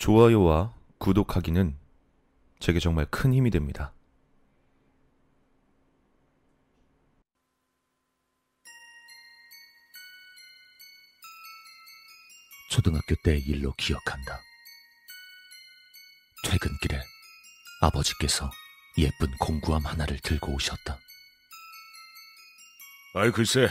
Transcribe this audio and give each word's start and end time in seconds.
좋아요와 0.00 0.74
구독하기는 0.98 1.78
제게 2.58 2.80
정말 2.80 3.04
큰 3.10 3.34
힘이 3.34 3.50
됩니다. 3.50 3.92
초등학교 12.70 13.14
때 13.22 13.36
일로 13.36 13.74
기억한다. 13.74 14.40
퇴근길에 16.44 16.98
아버지께서 17.82 18.50
예쁜 18.96 19.30
공구함 19.38 19.84
하나를 19.84 20.18
들고 20.20 20.54
오셨다. 20.54 20.98
아이 23.16 23.30
글쎄 23.32 23.68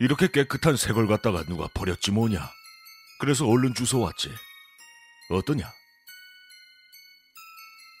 이렇게 0.00 0.28
깨끗한 0.28 0.76
새걸 0.76 1.06
갖다가 1.06 1.44
누가 1.44 1.66
버렸지 1.72 2.10
뭐냐 2.10 2.46
그래서 3.20 3.46
얼른 3.46 3.72
주워 3.72 4.04
왔지 4.04 4.28
어떠냐 5.28 5.72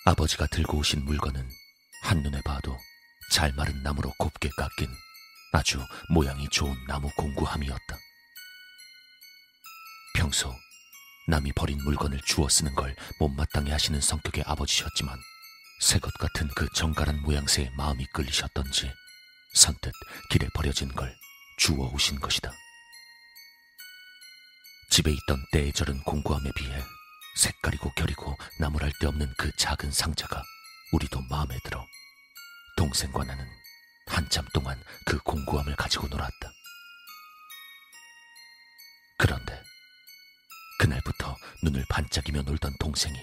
아버지가 0.04 0.46
들고 0.46 0.78
오신 0.78 1.04
물건은 1.04 1.50
한눈에 2.04 2.40
봐도 2.42 2.78
잘 3.32 3.52
마른 3.54 3.82
나무로 3.82 4.12
곱게 4.16 4.48
깎인 4.56 4.88
아주 5.52 5.84
모양이 6.08 6.48
좋은 6.50 6.76
나무 6.86 7.10
공구함이었다. 7.16 7.98
평소 10.14 10.54
남이 11.26 11.52
버린 11.54 11.82
물건을 11.82 12.20
주워 12.24 12.48
쓰는 12.48 12.72
걸 12.76 12.94
못마땅해 13.18 13.72
하시는 13.72 14.00
성격의 14.00 14.44
아버지셨지만 14.46 15.18
새것 15.80 16.12
같은 16.14 16.46
그 16.54 16.68
정갈한 16.74 17.20
모양새에 17.22 17.70
마음이 17.76 18.06
끌리셨던지 18.12 18.92
선뜻 19.54 19.92
길에 20.30 20.46
버려진 20.54 20.94
걸 20.94 21.12
주워 21.58 21.90
오신 21.92 22.20
것이다. 22.20 22.52
집에 24.90 25.10
있던 25.10 25.44
때에 25.52 25.72
절은 25.72 26.02
공구함에 26.04 26.50
비해 26.54 26.84
색깔이고 27.36 27.90
결이고 27.90 28.36
나무랄 28.58 28.90
데 29.00 29.06
없는 29.06 29.32
그 29.36 29.50
작은 29.56 29.92
상자가 29.92 30.42
우리도 30.92 31.20
마음에 31.30 31.56
들어 31.64 31.86
동생과 32.76 33.24
나는 33.24 33.46
한참 34.06 34.46
동안 34.52 34.82
그 35.04 35.18
공구함을 35.18 35.76
가지고 35.76 36.08
놀았다. 36.08 36.52
그런데 39.18 39.62
그날부터 40.78 41.36
눈을 41.62 41.84
반짝이며 41.88 42.42
놀던 42.42 42.76
동생이 42.78 43.16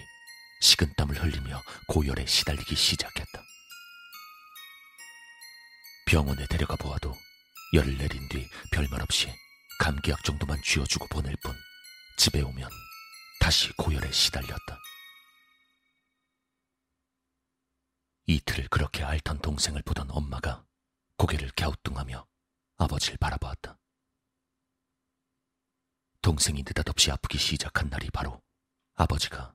식은땀을 0.62 1.22
흘리며 1.22 1.62
고열에 1.88 2.26
시달리기 2.26 2.76
시작했다. 2.76 3.42
병원에 6.06 6.46
데려가 6.48 6.76
보아도 6.76 7.16
열을 7.74 7.98
내린 7.98 8.28
뒤 8.30 8.48
별말 8.72 9.02
없이 9.02 9.34
감기약 9.80 10.24
정도만 10.24 10.62
쥐어주고 10.64 11.08
보낼 11.08 11.36
뿐 11.44 11.56
집에 12.18 12.42
오면 12.42 12.70
다시 13.44 13.74
고열에 13.74 14.10
시달렸다. 14.10 14.80
이틀을 18.26 18.70
그렇게 18.70 19.04
앓던 19.04 19.40
동생을 19.40 19.82
보던 19.82 20.10
엄마가 20.12 20.66
고개를 21.18 21.52
갸우뚱하며 21.52 22.26
아버지를 22.78 23.18
바라보았다. 23.18 23.78
동생이 26.22 26.60
느닷없이 26.60 27.12
아프기 27.12 27.38
시작한 27.38 27.90
날이 27.90 28.10
바로 28.12 28.42
아버지가 28.94 29.54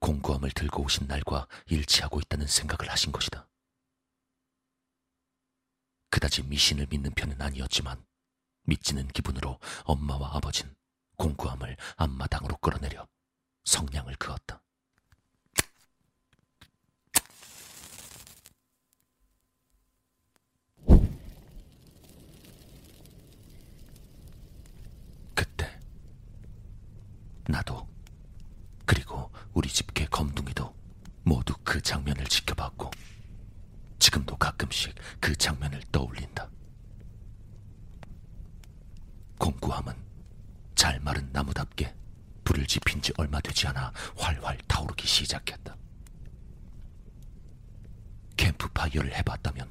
공구함을 0.00 0.50
들고 0.50 0.82
오신 0.82 1.06
날과 1.06 1.48
일치하고 1.64 2.20
있다는 2.20 2.46
생각을 2.46 2.92
하신 2.92 3.10
것이다. 3.10 3.48
그다지 6.10 6.42
미신을 6.42 6.88
믿는 6.90 7.12
편은 7.14 7.40
아니었지만 7.40 8.04
믿지는 8.64 9.08
기분으로 9.08 9.58
엄마와 9.84 10.36
아버진 10.36 10.76
공구함을 11.16 11.78
앞마당으로 11.96 12.58
끌어내려 12.58 13.08
성냥을 13.70 14.16
그었다. 14.16 14.60
그때 25.34 25.78
나도 27.46 27.86
그리고 28.84 29.30
우리 29.54 29.68
집개 29.68 30.04
검둥이도 30.06 30.74
모두 31.22 31.54
그 31.62 31.80
장면을 31.80 32.24
지켜봤고 32.24 32.90
지금도 34.00 34.36
가끔씩 34.36 34.96
그 35.20 35.36
장면을 35.36 35.80
떠올린다. 35.92 36.50
공구함은 39.38 39.94
잘 40.74 40.98
마른 40.98 41.30
나무답게 41.32 41.99
지핀 42.70 43.02
지 43.02 43.12
얼마 43.16 43.40
되지 43.40 43.66
않아 43.66 43.92
활활 44.16 44.56
타오르기 44.68 45.04
시작했다. 45.04 45.76
캠프파이어를 48.36 49.12
해봤다면 49.16 49.68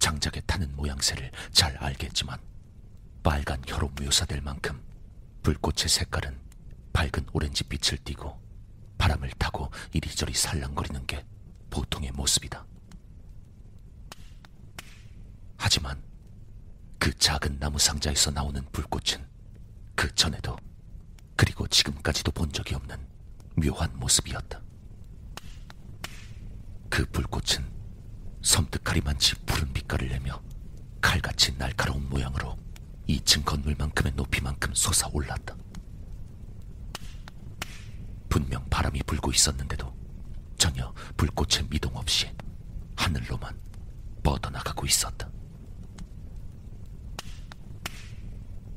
장작에 0.00 0.40
타는 0.44 0.74
모양새를 0.74 1.30
잘 1.52 1.76
알겠지만 1.76 2.40
빨간 3.22 3.62
혀로 3.64 3.88
묘사될 4.00 4.40
만큼 4.40 4.82
불꽃의 5.44 5.88
색깔은 5.88 6.36
밝은 6.92 7.28
오렌지 7.32 7.62
빛을 7.62 8.02
띠고 8.02 8.36
바람을 8.98 9.30
타고 9.38 9.70
이리저리 9.92 10.34
살랑거리는 10.34 11.06
게 11.06 11.24
보통의 11.70 12.10
모습이다. 12.10 12.66
하지만 15.56 16.02
그 16.98 17.16
작은 17.16 17.60
나무 17.60 17.78
상자에서 17.78 18.32
나오는 18.32 18.60
불꽃은 18.72 19.24
그 19.94 20.12
전에도 20.16 20.56
그리고 21.36 21.66
지금까지도 21.66 22.32
본 22.32 22.52
적이 22.52 22.76
없는 22.76 22.96
묘한 23.56 23.98
모습이었다. 23.98 24.60
그 26.88 27.04
불꽃은 27.06 27.64
섬뜩하리만치 28.42 29.36
푸른 29.46 29.72
빛깔을 29.72 30.08
내며 30.08 30.40
칼같이 31.00 31.56
날카로운 31.58 32.08
모양으로 32.08 32.56
2층 33.08 33.44
건물만큼의 33.44 34.12
높이만큼 34.14 34.72
솟아올랐다. 34.74 35.56
분명 38.28 38.64
바람이 38.68 39.02
불고 39.04 39.30
있었는데도 39.32 39.94
전혀 40.56 40.92
불꽃의 41.16 41.68
미동 41.68 41.96
없이 41.96 42.32
하늘로만 42.96 43.58
뻗어나가고 44.22 44.86
있었다. 44.86 45.28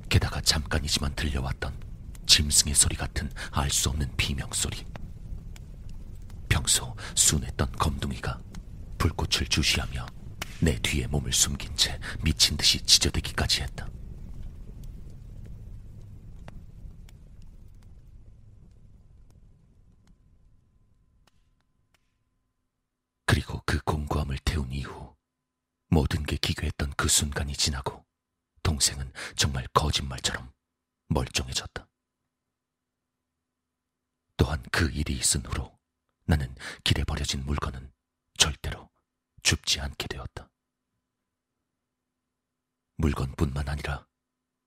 게다가 0.10 0.42
잠깐이지만 0.42 1.16
들려왔던 1.16 1.74
짐승의 2.28 2.76
소리 2.76 2.96
같은 2.96 3.32
알 3.52 3.70
수 3.72 3.90
없는 3.90 4.16
비명 4.18 4.52
소리. 4.54 4.86
평소 6.50 6.96
순했던 7.16 7.72
검둥이가 7.74 8.40
불꽃을 8.98 9.48
주시하며 9.50 10.06
내 10.62 10.78
뒤에 10.80 11.08
몸을 11.08 11.34
숨긴 11.34 11.76
채 11.76 12.00
미친 12.24 12.58
듯이 12.58 12.82
찢어대기까지 12.82 13.62
했다. 13.62 13.88
그리고 23.26 23.62
그 23.66 23.80
공구함을 23.84 24.38
태운 24.44 24.72
이후 24.72 25.16
모든 25.90 26.24
게 26.24 26.38
기괴했던 26.38 26.94
그 26.98 27.08
순간이 27.08 27.54
지나고 27.54 28.04
동생은 28.64 29.12
정말 29.36 29.68
거짓말처럼 29.74 30.52
멀쩡해졌다. 31.10 31.87
또한 34.58 34.64
그 34.72 34.90
일이 34.92 35.14
있은 35.14 35.46
후로 35.46 35.78
나는 36.26 36.54
길에 36.84 37.04
버려진 37.04 37.46
물건은 37.46 37.92
절대로 38.38 38.90
줍지 39.44 39.80
않게 39.80 40.08
되었다. 40.08 40.50
물건뿐만 42.98 43.70
아니라 43.70 44.08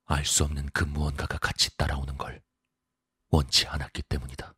알 0.05 0.25
수 0.25 0.43
없는 0.43 0.69
그 0.71 0.83
무언가가 0.83 1.37
같이 1.37 1.75
따라오는 1.77 2.17
걸 2.17 2.41
원치 3.29 3.67
않았기 3.67 4.03
때문이다. 4.03 4.53